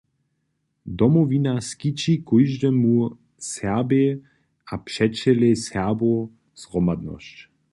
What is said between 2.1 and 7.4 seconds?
kóždemu Serbej a přećelej Serbow zhromadnosć.